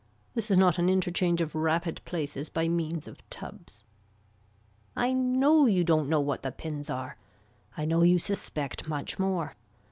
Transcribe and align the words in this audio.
This 0.33 0.49
is 0.49 0.57
not 0.57 0.79
an 0.79 0.89
interchange 0.89 1.41
of 1.41 1.53
rapid 1.53 2.01
places 2.05 2.49
by 2.49 2.67
means 2.67 3.07
of 3.07 3.19
tubs. 3.29 3.83
I 4.95 5.13
know 5.13 5.67
you 5.67 5.83
don't 5.83 6.09
know 6.09 6.19
what 6.19 6.41
the 6.41 6.51
pins 6.51 6.89
are. 6.89 7.17
I 7.77 7.85
know 7.85 8.01
you 8.01 8.17
suspect 8.17 8.87
much 8.87 9.19
more. 9.19 9.55